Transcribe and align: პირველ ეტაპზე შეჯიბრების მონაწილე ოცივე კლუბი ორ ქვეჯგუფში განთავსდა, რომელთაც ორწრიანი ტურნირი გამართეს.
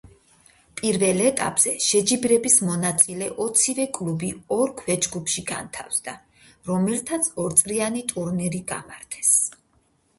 პირველ 0.79 1.19
ეტაპზე 1.29 1.73
შეჯიბრების 1.87 2.55
მონაწილე 2.69 3.27
ოცივე 3.45 3.87
კლუბი 3.99 4.29
ორ 4.59 4.73
ქვეჯგუფში 4.81 5.43
განთავსდა, 5.53 6.19
რომელთაც 6.73 7.33
ორწრიანი 7.47 8.07
ტურნირი 8.15 8.63
გამართეს. 8.75 9.35